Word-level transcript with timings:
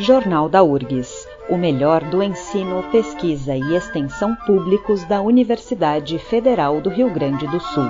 Jornal 0.00 0.48
da 0.48 0.62
URGS, 0.62 1.26
o 1.48 1.56
melhor 1.56 2.04
do 2.04 2.22
ensino, 2.22 2.84
pesquisa 2.92 3.56
e 3.56 3.74
extensão 3.74 4.34
públicos 4.46 5.04
da 5.04 5.20
Universidade 5.20 6.18
Federal 6.20 6.80
do 6.80 6.88
Rio 6.88 7.10
Grande 7.10 7.48
do 7.48 7.58
Sul. 7.58 7.82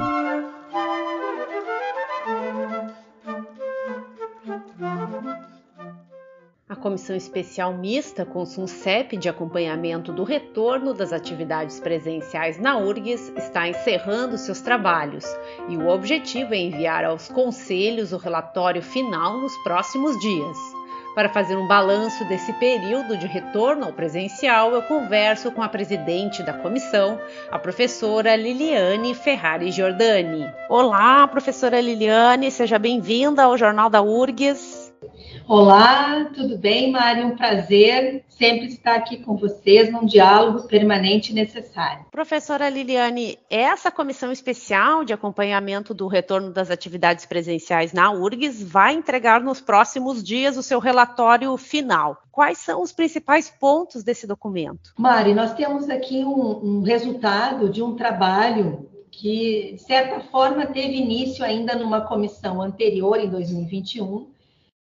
A 6.67 6.77
Comissão 6.77 7.15
Especial 7.15 7.75
Mista 7.75 8.25
com 8.25 8.47
SUNCEP 8.47 9.17
de 9.19 9.29
acompanhamento 9.29 10.11
do 10.11 10.25
retorno 10.25 10.95
das 10.95 11.13
atividades 11.13 11.79
presenciais 11.79 12.59
na 12.59 12.79
URGS 12.79 13.35
está 13.37 13.69
encerrando 13.69 14.39
seus 14.39 14.63
trabalhos 14.63 15.27
e 15.69 15.77
o 15.77 15.89
objetivo 15.89 16.55
é 16.55 16.59
enviar 16.59 17.05
aos 17.05 17.29
conselhos 17.29 18.15
o 18.15 18.17
relatório 18.17 18.83
final 18.83 19.39
nos 19.39 19.55
próximos 19.59 20.19
dias. 20.21 20.78
Para 21.19 21.29
fazer 21.29 21.57
um 21.57 21.67
balanço 21.67 22.25
desse 22.27 22.53
período 22.53 23.17
de 23.17 23.27
retorno 23.27 23.87
ao 23.87 23.93
presencial, 23.93 24.71
eu 24.71 24.83
converso 24.83 25.51
com 25.51 25.61
a 25.61 25.69
presidente 25.69 26.45
da 26.45 26.53
comissão, 26.53 27.21
a 27.51 27.59
professora 27.59 28.37
Liliane 28.37 29.17
Ferrari 29.17 29.73
Giordani. 29.73 30.49
Olá, 30.69 31.27
professora 31.27 31.81
Liliane, 31.81 32.53
seja 32.53 32.79
bem-vinda 32.79 33.43
ao 33.43 33.59
Jornal 33.59 33.91
da 33.91 34.01
URGS. 34.01 34.78
Olá, 35.49 36.27
tudo 36.35 36.59
bem, 36.59 36.93
Mari? 36.93 37.25
Um 37.25 37.35
prazer 37.35 38.23
sempre 38.29 38.67
estar 38.67 38.97
aqui 38.97 39.17
com 39.25 39.35
vocês 39.35 39.91
num 39.91 40.05
diálogo 40.05 40.69
permanente 40.69 41.33
e 41.33 41.35
necessário. 41.35 42.05
Professora 42.11 42.69
Liliane, 42.69 43.39
essa 43.49 43.91
comissão 43.91 44.31
especial 44.31 45.07
de 45.07 45.15
acompanhamento 45.15 45.95
do 45.95 46.07
retorno 46.07 46.53
das 46.53 46.71
atividades 46.71 47.25
presenciais 47.25 47.95
na 47.95 48.13
URGS 48.13 48.63
vai 48.63 48.93
entregar 48.93 49.41
nos 49.41 49.59
próximos 49.59 50.23
dias 50.23 50.59
o 50.59 50.63
seu 50.63 50.79
relatório 50.79 51.57
final. 51.57 52.19
Quais 52.31 52.59
são 52.59 52.83
os 52.83 52.93
principais 52.93 53.49
pontos 53.49 54.05
desse 54.05 54.27
documento? 54.27 54.93
Mari, 54.99 55.33
nós 55.33 55.55
temos 55.55 55.89
aqui 55.89 56.27
um, 56.27 56.61
um 56.63 56.83
resultado 56.83 57.71
de 57.71 57.83
um 57.83 57.97
trabalho 57.97 58.87
que, 59.11 59.73
de 59.73 59.83
certa 59.83 60.21
forma, 60.21 60.67
teve 60.67 60.95
início 60.95 61.43
ainda 61.43 61.75
numa 61.75 62.03
comissão 62.03 62.61
anterior, 62.61 63.19
em 63.19 63.31
2021 63.31 64.37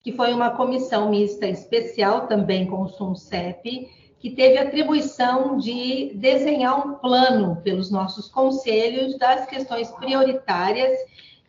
que 0.05 0.13
foi 0.13 0.35
uma 0.35 0.51
comissão 0.51 1.09
mista 1.09 1.47
especial 1.47 2.27
também 2.27 2.67
com 2.67 2.83
o 2.83 2.89
SUNCEP, 2.89 3.89
que 4.19 4.31
teve 4.31 4.59
atribuição 4.59 5.57
de 5.57 6.13
desenhar 6.15 6.87
um 6.87 6.95
plano 6.97 7.57
pelos 7.65 7.91
nossos 7.91 8.29
conselhos 8.29 9.19
das 9.19 9.47
questões 9.47 9.91
prioritárias, 9.93 10.99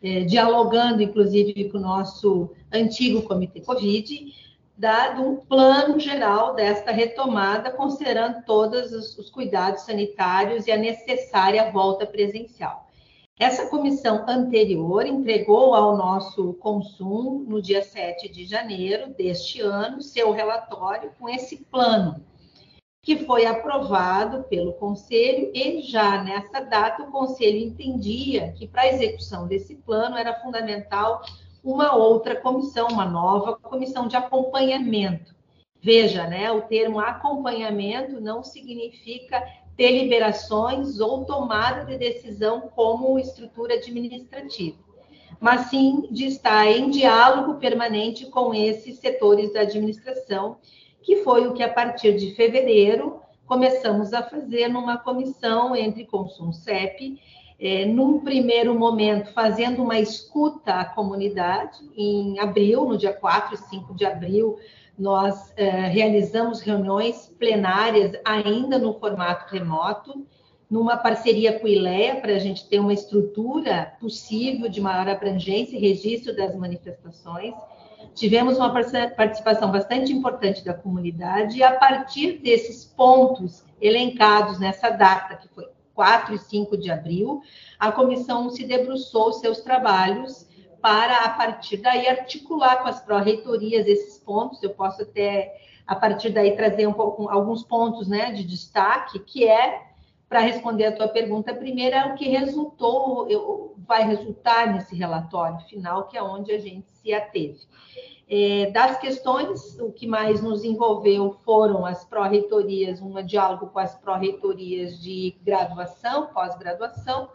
eh, 0.02 0.20
dialogando 0.20 1.02
inclusive 1.02 1.68
com 1.68 1.76
o 1.76 1.82
nosso 1.82 2.50
antigo 2.72 3.22
Comitê 3.22 3.60
Covid, 3.60 4.32
dado 4.74 5.22
um 5.22 5.36
plano 5.36 6.00
geral 6.00 6.54
desta 6.54 6.92
retomada, 6.92 7.70
considerando 7.70 8.42
todos 8.46 8.90
os, 8.90 9.18
os 9.18 9.28
cuidados 9.28 9.82
sanitários 9.82 10.66
e 10.66 10.72
a 10.72 10.78
necessária 10.78 11.70
volta 11.70 12.06
presencial. 12.06 12.85
Essa 13.38 13.68
comissão 13.68 14.24
anterior 14.26 15.06
entregou 15.06 15.74
ao 15.74 15.94
nosso 15.94 16.54
consumo, 16.54 17.44
no 17.46 17.60
dia 17.60 17.82
7 17.82 18.30
de 18.30 18.46
janeiro 18.46 19.12
deste 19.12 19.60
ano, 19.60 20.00
seu 20.00 20.32
relatório 20.32 21.12
com 21.18 21.28
esse 21.28 21.58
plano, 21.66 22.24
que 23.02 23.26
foi 23.26 23.44
aprovado 23.44 24.44
pelo 24.44 24.72
Conselho, 24.72 25.50
e 25.54 25.82
já 25.82 26.22
nessa 26.24 26.60
data 26.60 27.02
o 27.02 27.10
Conselho 27.10 27.58
entendia 27.58 28.52
que 28.52 28.66
para 28.66 28.82
a 28.82 28.88
execução 28.88 29.46
desse 29.46 29.74
plano 29.74 30.16
era 30.16 30.40
fundamental 30.40 31.20
uma 31.62 31.94
outra 31.94 32.36
comissão, 32.36 32.88
uma 32.88 33.04
nova 33.04 33.54
comissão 33.58 34.08
de 34.08 34.16
acompanhamento. 34.16 35.36
Veja, 35.82 36.26
né, 36.26 36.50
o 36.50 36.62
termo 36.62 37.00
acompanhamento 37.00 38.18
não 38.18 38.42
significa 38.42 39.46
deliberações 39.76 41.00
ou 41.00 41.24
tomada 41.24 41.84
de 41.84 41.98
decisão 41.98 42.62
como 42.74 43.18
estrutura 43.18 43.74
administrativa, 43.74 44.78
mas 45.38 45.66
sim 45.68 46.08
de 46.10 46.26
estar 46.26 46.66
em 46.66 46.90
diálogo 46.90 47.54
permanente 47.60 48.26
com 48.26 48.54
esses 48.54 48.98
setores 48.98 49.52
da 49.52 49.60
administração, 49.60 50.56
que 51.02 51.16
foi 51.16 51.46
o 51.46 51.52
que 51.52 51.62
a 51.62 51.72
partir 51.72 52.16
de 52.16 52.34
fevereiro 52.34 53.20
começamos 53.46 54.12
a 54.12 54.22
fazer 54.22 54.68
numa 54.68 54.96
comissão 54.96 55.76
entre 55.76 56.04
Consumo 56.04 56.52
CEP, 56.52 57.20
é, 57.58 57.86
num 57.86 58.20
primeiro 58.20 58.74
momento 58.74 59.32
fazendo 59.32 59.82
uma 59.82 59.98
escuta 59.98 60.74
à 60.74 60.84
comunidade, 60.84 61.78
em 61.96 62.38
abril, 62.38 62.84
no 62.84 62.98
dia 62.98 63.12
4 63.12 63.54
e 63.54 63.58
5 63.58 63.94
de 63.94 64.04
abril, 64.04 64.58
nós 64.98 65.52
eh, 65.56 65.88
realizamos 65.88 66.60
reuniões 66.60 67.32
plenárias 67.38 68.12
ainda 68.24 68.78
no 68.78 68.94
formato 68.94 69.52
remoto, 69.52 70.26
numa 70.70 70.96
parceria 70.96 71.58
com 71.58 71.66
o 71.66 71.68
ILEA, 71.68 72.16
para 72.16 72.34
a 72.34 72.38
gente 72.38 72.68
ter 72.68 72.80
uma 72.80 72.92
estrutura 72.92 73.94
possível 74.00 74.68
de 74.68 74.80
maior 74.80 75.08
abrangência 75.08 75.76
e 75.76 75.80
registro 75.80 76.34
das 76.34 76.56
manifestações. 76.56 77.54
Tivemos 78.14 78.56
uma 78.56 78.72
participação 78.72 79.70
bastante 79.70 80.12
importante 80.12 80.64
da 80.64 80.72
comunidade, 80.72 81.58
e 81.58 81.62
a 81.62 81.72
partir 81.72 82.38
desses 82.38 82.84
pontos 82.84 83.64
elencados 83.80 84.58
nessa 84.58 84.90
data, 84.90 85.36
que 85.36 85.48
foi 85.48 85.66
4 85.94 86.34
e 86.34 86.38
5 86.38 86.76
de 86.76 86.90
abril, 86.90 87.42
a 87.78 87.92
comissão 87.92 88.50
se 88.50 88.64
debruçou 88.64 89.32
seus 89.32 89.60
trabalhos 89.60 90.45
para, 90.86 91.24
a 91.24 91.30
partir 91.30 91.78
daí, 91.78 92.06
articular 92.06 92.80
com 92.80 92.86
as 92.86 93.00
pró-reitorias 93.00 93.88
esses 93.88 94.18
pontos. 94.18 94.62
Eu 94.62 94.70
posso 94.70 95.02
até, 95.02 95.60
a 95.84 95.96
partir 95.96 96.30
daí, 96.30 96.54
trazer 96.54 96.86
um 96.86 96.92
pouco, 96.92 97.28
alguns 97.28 97.64
pontos 97.64 98.06
né, 98.06 98.30
de 98.30 98.44
destaque, 98.44 99.18
que 99.18 99.48
é, 99.48 99.82
para 100.28 100.38
responder 100.38 100.84
a 100.84 100.92
tua 100.92 101.08
pergunta 101.08 101.52
primeira, 101.52 101.96
é 101.96 102.06
o 102.06 102.14
que 102.14 102.28
resultou, 102.28 103.74
vai 103.78 104.06
resultar 104.06 104.72
nesse 104.72 104.94
relatório 104.94 105.58
final, 105.66 106.06
que 106.06 106.16
é 106.16 106.22
onde 106.22 106.52
a 106.52 106.58
gente 106.60 106.88
se 106.88 107.12
ateve. 107.12 107.58
É, 108.28 108.70
das 108.70 108.96
questões, 108.96 109.76
o 109.80 109.90
que 109.90 110.06
mais 110.06 110.40
nos 110.40 110.62
envolveu 110.62 111.36
foram 111.44 111.84
as 111.84 112.04
pró-reitorias, 112.04 113.02
um 113.02 113.20
diálogo 113.24 113.66
com 113.70 113.80
as 113.80 113.96
pró-reitorias 113.96 115.02
de 115.02 115.34
graduação, 115.42 116.26
pós-graduação, 116.26 117.28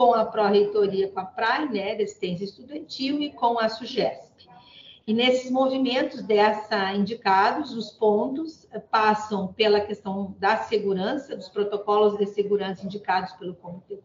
com 0.00 0.14
a 0.14 0.24
Pró-Reitoria, 0.24 1.08
com 1.08 1.20
a 1.20 1.26
PRAE, 1.26 1.68
né, 1.68 1.92
Assistência 1.92 2.44
Estudantil, 2.44 3.20
e 3.20 3.28
com 3.28 3.58
a 3.58 3.68
SUGESP. 3.68 4.48
E 5.06 5.12
nesses 5.12 5.50
movimentos 5.50 6.22
dessa 6.22 6.94
indicados, 6.94 7.74
os 7.74 7.90
pontos 7.90 8.66
passam 8.90 9.48
pela 9.48 9.78
questão 9.78 10.34
da 10.38 10.56
segurança, 10.56 11.36
dos 11.36 11.50
protocolos 11.50 12.16
de 12.16 12.24
segurança 12.24 12.82
indicados 12.82 13.34
pelo 13.34 13.54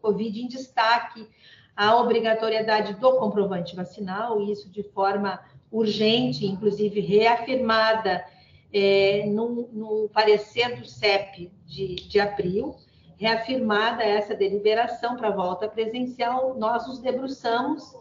Covid, 0.02 0.38
em 0.38 0.46
destaque 0.46 1.26
a 1.74 1.96
obrigatoriedade 1.96 2.92
do 2.96 3.16
comprovante 3.16 3.74
vacinal, 3.74 4.38
isso 4.42 4.68
de 4.68 4.82
forma 4.82 5.40
urgente, 5.72 6.44
inclusive 6.44 7.00
reafirmada 7.00 8.22
é, 8.70 9.24
no, 9.28 9.70
no, 9.72 10.10
parecer 10.10 10.76
do 10.76 10.84
CEP 10.84 11.50
de, 11.64 11.94
de 11.94 12.20
abril, 12.20 12.76
reafirmada 13.16 14.02
essa 14.02 14.34
deliberação 14.34 15.16
para 15.16 15.28
a 15.28 15.34
volta 15.34 15.68
presencial, 15.68 16.54
nós 16.58 16.86
nos 16.86 16.98
debruçamos 16.98 17.94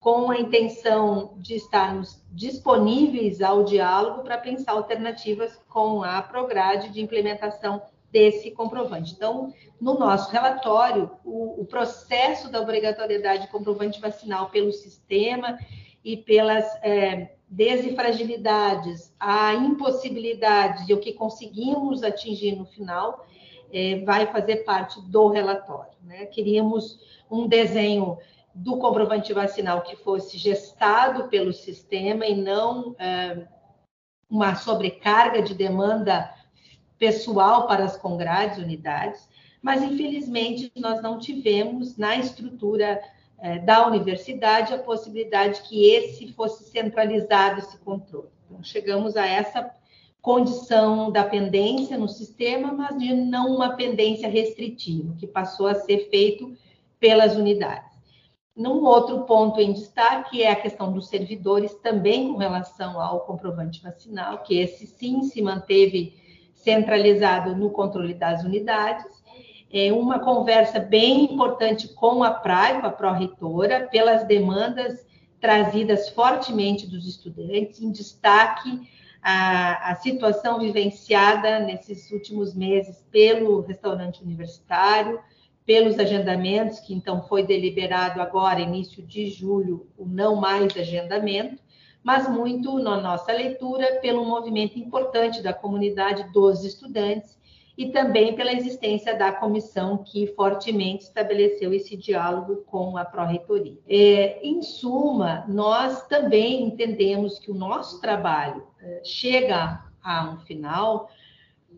com 0.00 0.30
a 0.30 0.38
intenção 0.38 1.34
de 1.36 1.54
estarmos 1.54 2.20
disponíveis 2.32 3.40
ao 3.40 3.62
diálogo 3.62 4.22
para 4.22 4.36
pensar 4.36 4.72
alternativas 4.72 5.60
com 5.68 6.02
a 6.02 6.20
Prograde 6.20 6.88
de 6.88 7.00
implementação 7.00 7.80
desse 8.10 8.50
comprovante. 8.50 9.14
Então, 9.14 9.54
no 9.80 9.98
nosso 9.98 10.30
relatório, 10.30 11.10
o, 11.24 11.62
o 11.62 11.64
processo 11.64 12.50
da 12.50 12.60
obrigatoriedade 12.60 13.42
de 13.42 13.48
comprovante 13.48 14.00
vacinal 14.00 14.50
pelo 14.50 14.72
sistema 14.72 15.58
e 16.04 16.16
pelas 16.16 16.66
é, 16.82 17.36
desfragilidades, 17.48 19.14
a 19.20 19.54
impossibilidade 19.54 20.86
de 20.86 20.94
o 20.94 21.00
que 21.00 21.12
conseguimos 21.12 22.02
atingir 22.02 22.56
no 22.56 22.66
final, 22.66 23.26
é, 23.72 24.00
vai 24.04 24.26
fazer 24.26 24.58
parte 24.58 25.00
do 25.00 25.28
relatório. 25.28 25.92
Né? 26.02 26.26
Queríamos 26.26 26.98
um 27.30 27.46
desenho 27.46 28.18
do 28.54 28.76
comprovante 28.76 29.32
vacinal 29.32 29.80
que 29.80 29.96
fosse 29.96 30.36
gestado 30.36 31.28
pelo 31.28 31.52
sistema 31.52 32.26
e 32.26 32.34
não 32.34 32.94
é, 32.98 33.46
uma 34.28 34.54
sobrecarga 34.54 35.42
de 35.42 35.54
demanda 35.54 36.32
pessoal 36.98 37.66
para 37.66 37.84
as 37.84 37.96
congrades, 37.96 38.58
unidades, 38.58 39.28
mas 39.60 39.82
infelizmente 39.82 40.70
nós 40.76 41.00
não 41.02 41.18
tivemos 41.18 41.96
na 41.96 42.16
estrutura 42.16 43.02
é, 43.38 43.58
da 43.58 43.86
universidade 43.86 44.72
a 44.72 44.78
possibilidade 44.78 45.62
que 45.62 45.90
esse 45.90 46.32
fosse 46.32 46.64
centralizado, 46.64 47.58
esse 47.58 47.78
controle. 47.78 48.28
Então, 48.46 48.62
chegamos 48.62 49.16
a 49.16 49.26
essa 49.26 49.74
condição 50.22 51.10
da 51.10 51.24
pendência 51.24 51.98
no 51.98 52.08
sistema, 52.08 52.72
mas 52.72 52.96
de 52.96 53.12
não 53.12 53.56
uma 53.56 53.70
pendência 53.70 54.28
restritiva, 54.28 55.16
que 55.18 55.26
passou 55.26 55.66
a 55.66 55.74
ser 55.74 56.08
feito 56.08 56.56
pelas 57.00 57.34
unidades. 57.34 57.90
Num 58.54 58.84
outro 58.84 59.22
ponto 59.22 59.60
em 59.60 59.72
destaque 59.72 60.42
é 60.42 60.52
a 60.52 60.56
questão 60.56 60.92
dos 60.92 61.08
servidores, 61.08 61.74
também 61.74 62.32
com 62.32 62.38
relação 62.38 63.00
ao 63.00 63.20
comprovante 63.20 63.82
vacinal, 63.82 64.38
que 64.44 64.58
esse 64.58 64.86
sim 64.86 65.22
se 65.24 65.42
manteve 65.42 66.14
centralizado 66.54 67.56
no 67.56 67.70
controle 67.70 68.14
das 68.14 68.44
unidades. 68.44 69.24
É 69.72 69.92
uma 69.92 70.20
conversa 70.20 70.78
bem 70.78 71.24
importante 71.24 71.88
com 71.88 72.22
a 72.22 72.30
PRAE, 72.30 72.80
com 72.80 72.86
a 72.86 72.90
pró-reitora, 72.90 73.88
pelas 73.90 74.24
demandas 74.28 75.04
trazidas 75.40 76.10
fortemente 76.10 76.86
dos 76.86 77.08
estudantes, 77.08 77.80
em 77.80 77.90
destaque 77.90 78.86
a, 79.22 79.92
a, 79.92 79.94
situação 79.94 80.58
vivenciada 80.58 81.60
nesses 81.60 82.10
últimos 82.10 82.54
meses 82.54 83.06
pelo 83.10 83.60
restaurante 83.60 84.22
universitário, 84.22 85.20
pelos 85.64 85.98
agendamentos, 85.98 86.80
que 86.80 86.92
então 86.92 87.22
foi 87.22 87.46
deliberado 87.46 88.20
agora, 88.20 88.60
início 88.60 89.02
de 89.06 89.30
julho, 89.30 89.86
o 89.96 90.04
não 90.04 90.34
mais 90.34 90.76
agendamento, 90.76 91.62
mas 92.02 92.28
muito, 92.28 92.80
na 92.80 93.00
nossa 93.00 93.32
leitura, 93.32 94.00
pelo 94.00 94.24
movimento 94.24 94.76
importante 94.76 95.40
da 95.40 95.52
comunidade 95.52 96.32
dos 96.32 96.64
estudantes 96.64 97.38
e 97.76 97.90
também 97.90 98.34
pela 98.34 98.52
existência 98.52 99.16
da 99.16 99.32
comissão 99.32 99.98
que 99.98 100.26
fortemente 100.28 101.04
estabeleceu 101.04 101.72
esse 101.72 101.96
diálogo 101.96 102.64
com 102.66 102.96
a 102.96 103.04
pró-reitoria. 103.04 103.78
É, 103.88 104.40
em 104.46 104.62
suma, 104.62 105.44
nós 105.48 106.06
também 106.06 106.64
entendemos 106.64 107.38
que 107.38 107.50
o 107.50 107.54
nosso 107.54 108.00
trabalho 108.00 108.66
é, 108.80 109.00
chega 109.04 109.82
a 110.02 110.30
um 110.30 110.38
final 110.38 111.08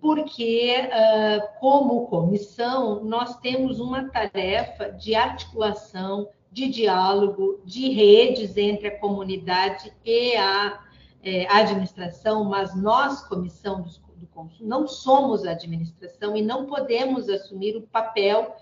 porque, 0.00 0.74
uh, 0.84 1.60
como 1.60 2.06
comissão, 2.08 3.02
nós 3.04 3.38
temos 3.38 3.80
uma 3.80 4.10
tarefa 4.10 4.90
de 4.90 5.14
articulação, 5.14 6.28
de 6.52 6.68
diálogo, 6.68 7.60
de 7.64 7.88
redes 7.88 8.56
entre 8.56 8.88
a 8.88 8.98
comunidade 8.98 9.92
e 10.04 10.36
a 10.36 10.78
é, 11.22 11.46
administração, 11.48 12.44
mas 12.44 12.76
nós, 12.76 13.26
comissão 13.26 13.80
do, 13.80 13.88
do 14.24 14.30
consumo, 14.30 14.68
não 14.68 14.86
somos 14.86 15.44
a 15.44 15.52
administração 15.52 16.36
e 16.36 16.42
não 16.42 16.66
podemos 16.66 17.28
assumir 17.28 17.76
o 17.76 17.82
papel 17.82 18.56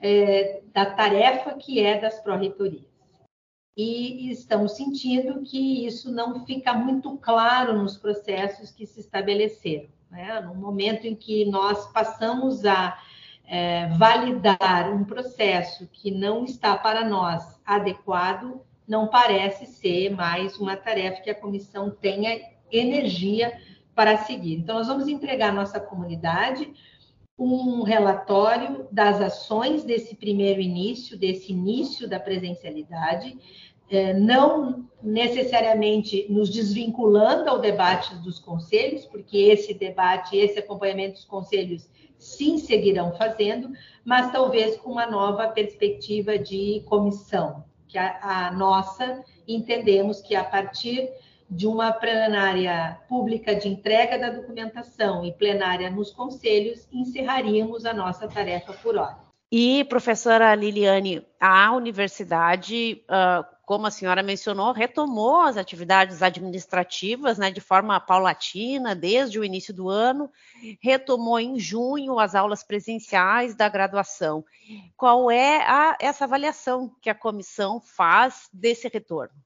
é, 0.00 0.62
da 0.72 0.86
tarefa 0.86 1.54
que 1.54 1.80
é 1.80 2.00
das 2.00 2.20
pró-reitorias. 2.20 2.92
E 3.76 4.30
estamos 4.30 4.72
sentindo 4.72 5.42
que 5.42 5.86
isso 5.86 6.12
não 6.12 6.44
fica 6.44 6.72
muito 6.72 7.16
claro 7.16 7.76
nos 7.76 7.96
processos 7.96 8.70
que 8.70 8.86
se 8.86 9.00
estabeleceram 9.00 9.88
né? 10.14 10.40
no 10.40 10.54
momento 10.54 11.06
em 11.06 11.14
que 11.14 11.44
nós 11.46 11.90
passamos 11.92 12.64
a 12.64 12.96
é, 13.46 13.88
validar 13.98 14.90
um 14.92 15.04
processo 15.04 15.88
que 15.92 16.10
não 16.10 16.44
está 16.44 16.76
para 16.76 17.04
nós 17.04 17.60
adequado, 17.66 18.60
não 18.86 19.08
parece 19.08 19.66
ser 19.66 20.10
mais 20.10 20.56
uma 20.58 20.76
tarefa 20.76 21.20
que 21.20 21.30
a 21.30 21.34
comissão 21.34 21.90
tenha 21.90 22.40
energia 22.70 23.52
para 23.94 24.16
seguir. 24.18 24.54
Então, 24.54 24.76
nós 24.76 24.86
vamos 24.86 25.08
entregar 25.08 25.50
à 25.50 25.52
nossa 25.52 25.78
comunidade 25.80 26.72
um 27.38 27.82
relatório 27.82 28.86
das 28.92 29.20
ações 29.20 29.82
desse 29.82 30.14
primeiro 30.14 30.60
início, 30.60 31.18
desse 31.18 31.52
início 31.52 32.08
da 32.08 32.20
presencialidade, 32.20 33.36
é, 33.90 34.14
não 34.14 34.88
necessariamente 35.02 36.26
nos 36.30 36.48
desvinculando 36.48 37.50
ao 37.50 37.58
debate 37.58 38.14
dos 38.16 38.38
conselhos, 38.38 39.04
porque 39.04 39.36
esse 39.36 39.74
debate, 39.74 40.36
esse 40.36 40.58
acompanhamento 40.58 41.14
dos 41.14 41.24
conselhos 41.24 41.88
sim 42.16 42.56
seguirão 42.56 43.12
fazendo, 43.12 43.70
mas 44.04 44.32
talvez 44.32 44.76
com 44.76 44.92
uma 44.92 45.06
nova 45.06 45.48
perspectiva 45.48 46.38
de 46.38 46.82
comissão, 46.86 47.64
que 47.86 47.98
a, 47.98 48.46
a 48.46 48.52
nossa 48.52 49.22
entendemos 49.46 50.22
que 50.22 50.34
a 50.34 50.42
partir 50.42 51.10
de 51.50 51.66
uma 51.66 51.92
plenária 51.92 52.98
pública 53.08 53.54
de 53.54 53.68
entrega 53.68 54.18
da 54.18 54.30
documentação 54.30 55.24
e 55.24 55.32
plenária 55.32 55.90
nos 55.90 56.10
conselhos, 56.10 56.88
encerraríamos 56.92 57.84
a 57.84 57.92
nossa 57.92 58.26
tarefa 58.28 58.72
por 58.72 58.96
hora. 58.96 59.24
E, 59.56 59.84
professora 59.84 60.52
Liliane, 60.54 61.24
a 61.38 61.72
universidade, 61.72 63.04
uh, 63.04 63.44
como 63.64 63.86
a 63.86 63.90
senhora 63.90 64.20
mencionou, 64.20 64.72
retomou 64.72 65.42
as 65.42 65.56
atividades 65.56 66.22
administrativas 66.22 67.38
né, 67.38 67.52
de 67.52 67.60
forma 67.60 68.00
paulatina 68.00 68.96
desde 68.96 69.38
o 69.38 69.44
início 69.44 69.72
do 69.72 69.88
ano, 69.88 70.28
retomou 70.82 71.38
em 71.38 71.56
junho 71.58 72.18
as 72.18 72.34
aulas 72.34 72.64
presenciais 72.64 73.54
da 73.54 73.68
graduação. 73.68 74.44
Qual 74.96 75.30
é 75.30 75.58
a, 75.58 75.96
essa 76.00 76.24
avaliação 76.24 76.92
que 77.00 77.08
a 77.08 77.14
comissão 77.14 77.80
faz 77.80 78.48
desse 78.52 78.88
retorno? 78.88 79.43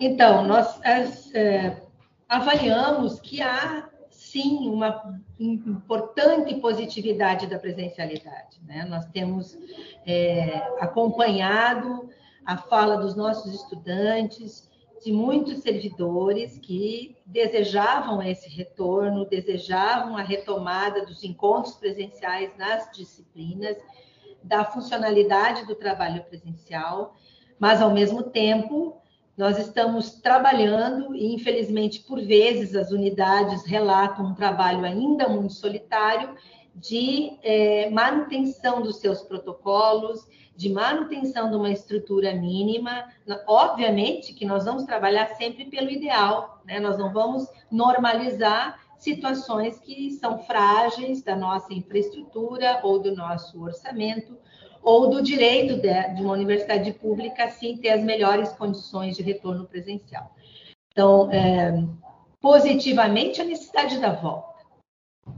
Então, 0.00 0.44
nós 0.44 0.80
as, 0.84 1.34
é, 1.34 1.82
avaliamos 2.28 3.20
que 3.20 3.40
há 3.40 3.88
sim 4.10 4.68
uma 4.68 5.20
importante 5.38 6.54
positividade 6.56 7.46
da 7.46 7.58
presencialidade. 7.58 8.60
Né? 8.66 8.84
Nós 8.84 9.06
temos 9.06 9.56
é, 10.06 10.56
acompanhado 10.80 12.10
a 12.44 12.56
fala 12.56 12.96
dos 12.96 13.14
nossos 13.14 13.54
estudantes, 13.54 14.68
de 15.04 15.12
muitos 15.12 15.60
servidores 15.60 16.58
que 16.58 17.16
desejavam 17.24 18.22
esse 18.22 18.48
retorno, 18.48 19.24
desejavam 19.26 20.16
a 20.16 20.22
retomada 20.22 21.06
dos 21.06 21.22
encontros 21.22 21.76
presenciais 21.76 22.56
nas 22.56 22.90
disciplinas, 22.90 23.76
da 24.42 24.64
funcionalidade 24.64 25.66
do 25.66 25.74
trabalho 25.74 26.24
presencial, 26.24 27.14
mas 27.58 27.82
ao 27.82 27.90
mesmo 27.90 28.22
tempo 28.24 28.96
nós 29.36 29.56
estamos 29.56 30.10
trabalhando 30.20 31.14
e, 31.14 31.32
infelizmente, 31.32 32.00
por 32.00 32.20
vezes 32.20 32.74
as 32.74 32.90
unidades 32.90 33.64
relatam 33.64 34.26
um 34.26 34.34
trabalho 34.34 34.84
ainda 34.84 35.28
muito 35.28 35.52
solitário 35.52 36.34
de 36.74 37.38
é, 37.42 37.88
manutenção 37.90 38.82
dos 38.82 38.96
seus 38.96 39.22
protocolos, 39.22 40.26
de 40.56 40.68
manutenção 40.68 41.50
de 41.50 41.56
uma 41.56 41.70
estrutura 41.70 42.34
mínima. 42.34 43.04
Obviamente 43.46 44.32
que 44.32 44.44
nós 44.44 44.64
vamos 44.64 44.82
trabalhar 44.82 45.28
sempre 45.36 45.66
pelo 45.66 45.88
ideal, 45.88 46.60
né? 46.64 46.80
nós 46.80 46.98
não 46.98 47.12
vamos 47.12 47.46
normalizar 47.70 48.80
situações 48.98 49.78
que 49.78 50.10
são 50.10 50.40
frágeis 50.40 51.22
da 51.22 51.36
nossa 51.36 51.72
infraestrutura 51.72 52.80
ou 52.82 52.98
do 52.98 53.14
nosso 53.14 53.62
orçamento 53.62 54.36
ou 54.88 55.10
do 55.10 55.22
direito 55.22 55.76
de, 55.76 56.14
de 56.14 56.22
uma 56.22 56.32
universidade 56.32 56.90
pública, 56.94 57.46
sim, 57.50 57.76
ter 57.76 57.90
as 57.90 58.02
melhores 58.02 58.52
condições 58.52 59.14
de 59.14 59.22
retorno 59.22 59.66
presencial. 59.66 60.34
Então, 60.90 61.30
é, 61.30 61.84
positivamente, 62.40 63.38
a 63.38 63.44
necessidade 63.44 63.98
da 63.98 64.14
volta. 64.14 64.48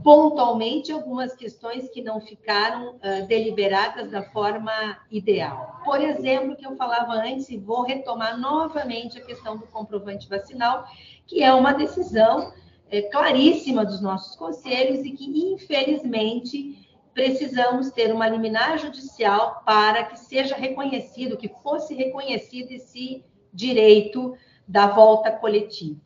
Pontualmente, 0.05 0.89
algumas 0.89 1.35
questões 1.35 1.89
que 1.89 2.01
não 2.01 2.21
ficaram 2.21 2.95
uh, 2.95 3.27
deliberadas 3.27 4.09
da 4.09 4.23
forma 4.23 4.71
ideal. 5.11 5.81
Por 5.83 5.99
exemplo, 5.99 6.55
que 6.55 6.65
eu 6.65 6.77
falava 6.77 7.11
antes, 7.15 7.49
e 7.49 7.57
vou 7.57 7.83
retomar 7.83 8.39
novamente 8.39 9.17
a 9.17 9.21
questão 9.21 9.57
do 9.57 9.67
comprovante 9.67 10.29
vacinal, 10.29 10.85
que 11.27 11.43
é 11.43 11.53
uma 11.53 11.73
decisão 11.73 12.53
é, 12.89 13.01
claríssima 13.01 13.83
dos 13.83 14.01
nossos 14.01 14.33
conselhos 14.37 15.05
e 15.05 15.11
que, 15.11 15.25
infelizmente, 15.25 16.80
precisamos 17.13 17.91
ter 17.91 18.13
uma 18.13 18.27
liminar 18.27 18.77
judicial 18.77 19.61
para 19.65 20.03
que 20.05 20.17
seja 20.17 20.55
reconhecido, 20.55 21.37
que 21.37 21.49
fosse 21.61 21.93
reconhecido 21.93 22.71
esse 22.71 23.23
direito 23.53 24.35
da 24.67 24.87
volta 24.87 25.31
coletiva. 25.31 25.99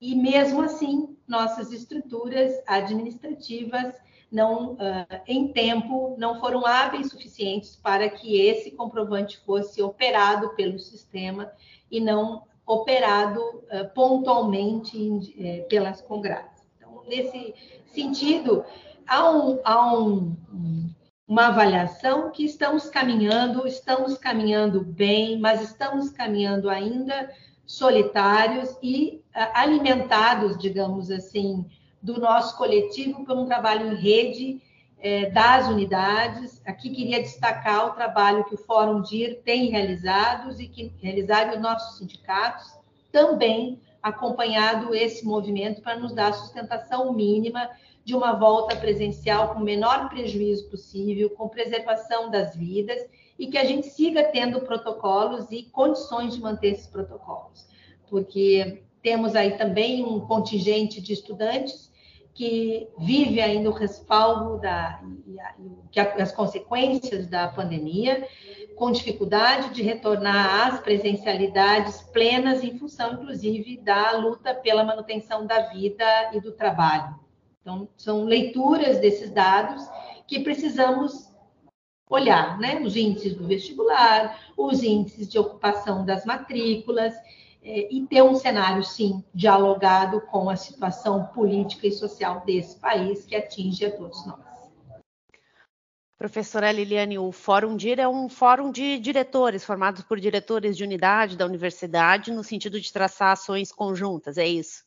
E 0.00 0.14
mesmo 0.14 0.62
assim, 0.62 1.16
nossas 1.28 1.72
estruturas 1.72 2.54
administrativas 2.66 3.94
não, 4.32 4.74
uh, 4.74 5.06
em 5.26 5.48
tempo, 5.52 6.14
não 6.16 6.40
foram 6.40 6.64
hábeis 6.64 7.10
suficientes 7.10 7.76
para 7.76 8.08
que 8.08 8.40
esse 8.40 8.70
comprovante 8.70 9.38
fosse 9.44 9.82
operado 9.82 10.50
pelo 10.50 10.78
sistema 10.78 11.52
e 11.90 12.00
não 12.00 12.44
operado 12.64 13.40
uh, 13.40 13.92
pontualmente 13.92 14.96
uh, 14.96 15.68
pelas 15.68 16.00
congradas. 16.00 16.59
Nesse 17.10 17.54
sentido, 17.92 18.64
há, 19.04 19.28
um, 19.28 19.58
há 19.64 19.92
um, 19.92 20.36
uma 21.26 21.48
avaliação 21.48 22.30
que 22.30 22.44
estamos 22.44 22.88
caminhando, 22.88 23.66
estamos 23.66 24.16
caminhando 24.16 24.80
bem, 24.80 25.36
mas 25.40 25.60
estamos 25.60 26.10
caminhando 26.10 26.70
ainda 26.70 27.28
solitários 27.66 28.76
e 28.80 29.24
alimentados, 29.52 30.56
digamos 30.56 31.10
assim, 31.10 31.66
do 32.00 32.20
nosso 32.20 32.56
coletivo 32.56 33.24
por 33.24 33.36
um 33.36 33.46
trabalho 33.46 33.92
em 33.92 33.96
rede 33.96 34.62
é, 35.00 35.30
das 35.30 35.66
unidades. 35.66 36.62
Aqui 36.64 36.90
queria 36.90 37.20
destacar 37.20 37.86
o 37.86 37.90
trabalho 37.90 38.44
que 38.44 38.54
o 38.54 38.58
Fórum 38.58 39.02
DIR 39.02 39.40
tem 39.44 39.68
realizado 39.68 40.52
e 40.60 40.68
que 40.68 40.92
realizaram 41.02 41.54
os 41.54 41.60
nossos 41.60 41.98
sindicatos, 41.98 42.79
também 43.12 43.80
acompanhado 44.02 44.94
esse 44.94 45.24
movimento 45.24 45.82
para 45.82 45.98
nos 45.98 46.12
dar 46.12 46.28
a 46.28 46.32
sustentação 46.32 47.12
mínima 47.12 47.70
de 48.04 48.14
uma 48.14 48.32
volta 48.32 48.74
presencial 48.76 49.54
com 49.54 49.60
o 49.60 49.64
menor 49.64 50.08
prejuízo 50.08 50.68
possível, 50.70 51.30
com 51.30 51.48
preservação 51.48 52.30
das 52.30 52.56
vidas 52.56 53.00
e 53.38 53.46
que 53.46 53.58
a 53.58 53.64
gente 53.64 53.86
siga 53.88 54.24
tendo 54.24 54.60
protocolos 54.60 55.50
e 55.50 55.64
condições 55.64 56.34
de 56.34 56.40
manter 56.40 56.72
esses 56.72 56.86
protocolos, 56.86 57.66
porque 58.08 58.82
temos 59.02 59.34
aí 59.34 59.56
também 59.56 60.04
um 60.04 60.20
contingente 60.20 61.00
de 61.00 61.12
estudantes 61.12 61.89
que 62.34 62.88
vive 62.98 63.40
ainda 63.40 63.68
o 63.68 63.72
respaldo 63.72 64.58
da, 64.58 65.00
e, 65.26 66.00
as 66.20 66.32
consequências 66.32 67.26
da 67.26 67.48
pandemia, 67.48 68.26
com 68.76 68.90
dificuldade 68.90 69.74
de 69.74 69.82
retornar 69.82 70.68
às 70.68 70.80
presencialidades 70.80 72.00
plenas 72.00 72.64
em 72.64 72.78
função, 72.78 73.14
inclusive, 73.14 73.76
da 73.78 74.12
luta 74.12 74.54
pela 74.54 74.84
manutenção 74.84 75.46
da 75.46 75.68
vida 75.68 76.04
e 76.32 76.40
do 76.40 76.52
trabalho. 76.52 77.18
Então, 77.60 77.88
são 77.96 78.24
leituras 78.24 78.98
desses 78.98 79.30
dados 79.30 79.86
que 80.26 80.40
precisamos 80.40 81.28
olhar, 82.08 82.58
né? 82.58 82.80
Os 82.80 82.96
índices 82.96 83.34
do 83.34 83.46
vestibular, 83.46 84.40
os 84.56 84.82
índices 84.82 85.28
de 85.28 85.38
ocupação 85.38 86.04
das 86.04 86.24
matrículas, 86.24 87.14
e 87.62 88.06
ter 88.08 88.22
um 88.22 88.34
cenário, 88.34 88.82
sim, 88.82 89.22
dialogado 89.34 90.20
com 90.22 90.48
a 90.48 90.56
situação 90.56 91.26
política 91.26 91.86
e 91.86 91.92
social 91.92 92.42
desse 92.44 92.78
país 92.78 93.24
que 93.26 93.36
atinge 93.36 93.84
a 93.84 93.94
todos 93.94 94.26
nós. 94.26 94.40
Professora 96.16 96.70
Liliane, 96.70 97.18
o 97.18 97.32
Fórum 97.32 97.76
DIR 97.76 97.98
é 97.98 98.06
um 98.06 98.28
fórum 98.28 98.70
de 98.70 98.98
diretores, 98.98 99.64
formados 99.64 100.02
por 100.02 100.20
diretores 100.20 100.76
de 100.76 100.84
unidade 100.84 101.34
da 101.34 101.46
universidade, 101.46 102.30
no 102.30 102.44
sentido 102.44 102.78
de 102.78 102.92
traçar 102.92 103.32
ações 103.32 103.72
conjuntas, 103.72 104.36
é 104.36 104.46
isso? 104.46 104.84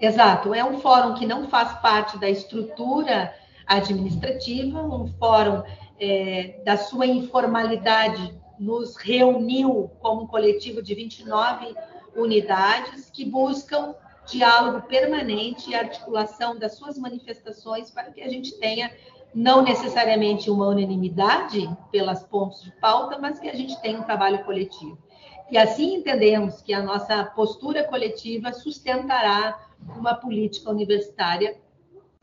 Exato, 0.00 0.54
é 0.54 0.64
um 0.64 0.80
fórum 0.80 1.14
que 1.14 1.26
não 1.26 1.48
faz 1.48 1.80
parte 1.80 2.18
da 2.18 2.30
estrutura 2.30 3.34
administrativa, 3.66 4.80
um 4.80 5.06
fórum 5.18 5.62
é, 6.00 6.62
da 6.64 6.76
sua 6.76 7.06
informalidade 7.06 8.34
nos 8.58 8.96
reuniu 8.96 9.90
como 10.00 10.22
um 10.22 10.26
coletivo 10.26 10.82
de 10.82 10.94
29 10.94 11.74
unidades 12.14 13.10
que 13.10 13.24
buscam 13.24 13.94
diálogo 14.26 14.86
permanente 14.88 15.70
e 15.70 15.74
articulação 15.74 16.58
das 16.58 16.76
suas 16.76 16.98
manifestações 16.98 17.90
para 17.90 18.10
que 18.10 18.20
a 18.20 18.28
gente 18.28 18.58
tenha 18.58 18.90
não 19.34 19.62
necessariamente 19.62 20.50
uma 20.50 20.68
unanimidade 20.68 21.68
pelas 21.92 22.24
pontos 22.24 22.62
de 22.62 22.72
pauta, 22.72 23.18
mas 23.18 23.38
que 23.38 23.48
a 23.48 23.54
gente 23.54 23.80
tenha 23.80 24.00
um 24.00 24.04
trabalho 24.04 24.44
coletivo. 24.44 24.98
E 25.50 25.58
assim 25.58 25.94
entendemos 25.94 26.62
que 26.62 26.72
a 26.72 26.82
nossa 26.82 27.24
postura 27.24 27.84
coletiva 27.84 28.52
sustentará 28.52 29.60
uma 29.96 30.14
política 30.14 30.70
universitária 30.70 31.56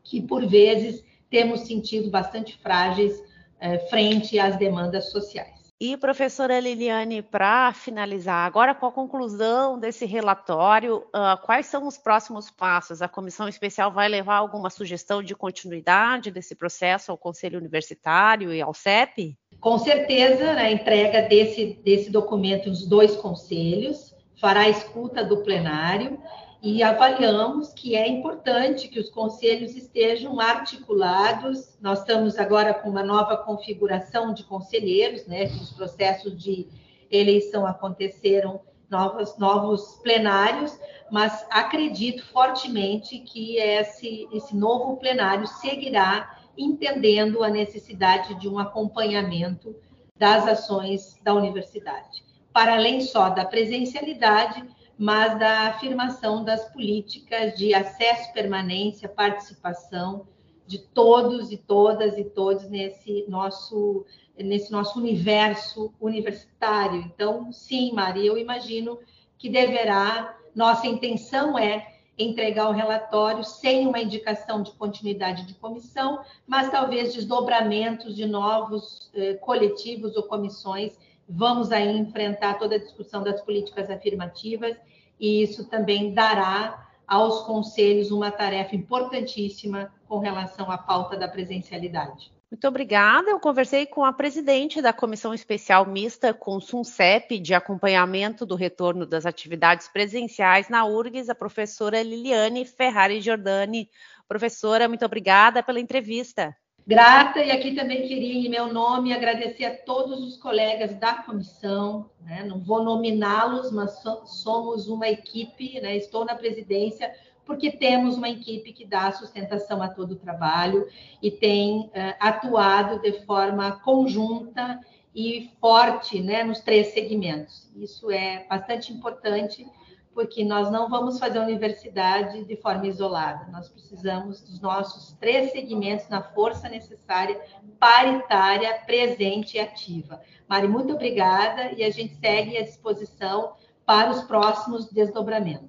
que, 0.02 0.20
por 0.20 0.46
vezes, 0.46 1.04
temos 1.30 1.60
sentido 1.60 2.10
bastante 2.10 2.58
frágeis 2.58 3.22
eh, 3.60 3.78
frente 3.88 4.38
às 4.38 4.56
demandas 4.56 5.10
sociais. 5.10 5.53
E, 5.80 5.96
professora 5.96 6.60
Liliane, 6.60 7.20
para 7.20 7.72
finalizar, 7.72 8.46
agora 8.46 8.74
com 8.74 8.86
a 8.86 8.92
conclusão 8.92 9.78
desse 9.78 10.06
relatório, 10.06 10.98
uh, 11.08 11.36
quais 11.44 11.66
são 11.66 11.88
os 11.88 11.98
próximos 11.98 12.48
passos? 12.48 13.02
A 13.02 13.08
comissão 13.08 13.48
especial 13.48 13.90
vai 13.90 14.08
levar 14.08 14.36
alguma 14.36 14.70
sugestão 14.70 15.20
de 15.20 15.34
continuidade 15.34 16.30
desse 16.30 16.54
processo 16.54 17.10
ao 17.10 17.18
Conselho 17.18 17.58
Universitário 17.58 18.54
e 18.54 18.62
ao 18.62 18.72
CEP? 18.72 19.36
Com 19.60 19.76
certeza, 19.76 20.52
a 20.52 20.54
né, 20.54 20.72
entrega 20.72 21.22
desse, 21.22 21.80
desse 21.84 22.08
documento 22.08 22.68
nos 22.68 22.86
dois 22.86 23.16
conselhos, 23.16 24.14
fará 24.40 24.60
a 24.60 24.68
escuta 24.68 25.24
do 25.24 25.38
plenário 25.38 26.20
e 26.64 26.82
avaliamos 26.82 27.74
que 27.74 27.94
é 27.94 28.08
importante 28.08 28.88
que 28.88 28.98
os 28.98 29.10
conselhos 29.10 29.76
estejam 29.76 30.40
articulados. 30.40 31.76
Nós 31.78 31.98
estamos 31.98 32.38
agora 32.38 32.72
com 32.72 32.88
uma 32.88 33.02
nova 33.02 33.36
configuração 33.36 34.32
de 34.32 34.44
conselheiros, 34.44 35.26
né? 35.26 35.44
Os 35.44 35.72
processos 35.72 36.34
de 36.42 36.66
eleição 37.10 37.66
aconteceram 37.66 38.62
novos, 38.88 39.36
novos 39.36 40.00
plenários, 40.02 40.80
mas 41.10 41.46
acredito 41.50 42.24
fortemente 42.28 43.18
que 43.18 43.58
esse, 43.58 44.26
esse 44.32 44.56
novo 44.56 44.96
plenário 44.96 45.46
seguirá 45.46 46.38
entendendo 46.56 47.44
a 47.44 47.50
necessidade 47.50 48.40
de 48.40 48.48
um 48.48 48.58
acompanhamento 48.58 49.76
das 50.16 50.48
ações 50.48 51.20
da 51.22 51.34
universidade. 51.34 52.24
Para 52.54 52.76
além 52.76 53.02
só 53.02 53.28
da 53.28 53.44
presencialidade, 53.44 54.64
mas 54.98 55.38
da 55.38 55.68
afirmação 55.68 56.44
das 56.44 56.68
políticas 56.72 57.56
de 57.56 57.74
acesso, 57.74 58.32
permanência, 58.32 59.08
participação 59.08 60.26
de 60.66 60.78
todos 60.78 61.52
e 61.52 61.56
todas 61.56 62.16
e 62.16 62.24
todos 62.24 62.68
nesse 62.68 63.24
nosso 63.28 64.06
nesse 64.36 64.72
nosso 64.72 64.98
universo 64.98 65.92
universitário. 66.00 67.00
Então, 67.02 67.52
sim, 67.52 67.92
Maria, 67.92 68.24
eu 68.24 68.36
imagino 68.36 68.98
que 69.38 69.48
deverá, 69.48 70.36
nossa 70.54 70.88
intenção 70.88 71.56
é 71.56 71.94
entregar 72.18 72.68
o 72.68 72.72
relatório 72.72 73.44
sem 73.44 73.86
uma 73.86 74.00
indicação 74.00 74.62
de 74.62 74.72
continuidade 74.72 75.46
de 75.46 75.54
comissão, 75.54 76.20
mas 76.46 76.70
talvez 76.70 77.12
desdobramentos 77.14 78.14
de 78.14 78.26
novos 78.26 79.10
eh, 79.14 79.34
coletivos 79.34 80.16
ou 80.16 80.22
comissões 80.24 80.96
Vamos 81.28 81.72
aí 81.72 81.96
enfrentar 81.96 82.54
toda 82.58 82.76
a 82.76 82.78
discussão 82.78 83.22
das 83.22 83.40
políticas 83.40 83.90
afirmativas 83.90 84.76
e 85.18 85.42
isso 85.42 85.68
também 85.68 86.12
dará 86.12 86.88
aos 87.06 87.42
conselhos 87.42 88.10
uma 88.10 88.30
tarefa 88.30 88.74
importantíssima 88.74 89.92
com 90.08 90.18
relação 90.18 90.70
à 90.70 90.78
pauta 90.78 91.16
da 91.16 91.28
presencialidade. 91.28 92.32
Muito 92.50 92.68
obrigada. 92.68 93.30
Eu 93.30 93.40
conversei 93.40 93.84
com 93.84 94.04
a 94.04 94.12
presidente 94.12 94.80
da 94.80 94.92
Comissão 94.92 95.34
Especial 95.34 95.84
Mista 95.86 96.32
com 96.32 96.60
SUNCEP 96.60 97.40
de 97.40 97.52
acompanhamento 97.52 98.46
do 98.46 98.54
retorno 98.54 99.04
das 99.04 99.26
atividades 99.26 99.88
presenciais 99.88 100.68
na 100.68 100.84
URGS, 100.84 101.28
a 101.28 101.34
professora 101.34 102.00
Liliane 102.00 102.64
Ferrari 102.64 103.20
Giordani. 103.20 103.90
Professora, 104.28 104.86
muito 104.88 105.04
obrigada 105.04 105.64
pela 105.64 105.80
entrevista. 105.80 106.56
Grata, 106.86 107.42
e 107.42 107.50
aqui 107.50 107.74
também 107.74 108.06
queria, 108.06 108.46
em 108.46 108.50
meu 108.50 108.70
nome, 108.70 109.14
agradecer 109.14 109.64
a 109.64 109.74
todos 109.74 110.22
os 110.22 110.36
colegas 110.36 110.94
da 110.96 111.14
comissão, 111.14 112.10
né? 112.20 112.44
não 112.44 112.60
vou 112.60 112.84
nominá-los, 112.84 113.72
mas 113.72 114.02
somos 114.26 114.86
uma 114.86 115.08
equipe, 115.08 115.80
né? 115.80 115.96
estou 115.96 116.26
na 116.26 116.34
presidência, 116.34 117.10
porque 117.46 117.70
temos 117.70 118.18
uma 118.18 118.28
equipe 118.28 118.70
que 118.74 118.84
dá 118.84 119.10
sustentação 119.12 119.80
a 119.82 119.88
todo 119.88 120.12
o 120.12 120.18
trabalho 120.18 120.86
e 121.22 121.30
tem 121.30 121.86
uh, 121.86 121.90
atuado 122.20 123.00
de 123.00 123.24
forma 123.24 123.72
conjunta 123.80 124.78
e 125.14 125.50
forte 125.62 126.20
né? 126.20 126.44
nos 126.44 126.60
três 126.60 126.88
segmentos. 126.88 127.66
Isso 127.74 128.10
é 128.10 128.44
bastante 128.46 128.92
importante 128.92 129.66
porque 130.14 130.44
nós 130.44 130.70
não 130.70 130.88
vamos 130.88 131.18
fazer 131.18 131.38
a 131.38 131.42
universidade 131.42 132.44
de 132.44 132.56
forma 132.56 132.86
isolada. 132.86 133.50
Nós 133.50 133.68
precisamos 133.68 134.40
dos 134.40 134.60
nossos 134.60 135.12
três 135.14 135.50
segmentos 135.50 136.08
na 136.08 136.22
força 136.22 136.68
necessária, 136.68 137.40
paritária, 137.78 138.80
presente 138.86 139.56
e 139.56 139.60
ativa. 139.60 140.20
Mari, 140.48 140.68
muito 140.68 140.94
obrigada 140.94 141.72
e 141.72 141.82
a 141.82 141.90
gente 141.90 142.14
segue 142.16 142.56
à 142.56 142.62
disposição 142.62 143.54
para 143.84 144.10
os 144.10 144.22
próximos 144.22 144.88
desdobramentos. 144.90 145.68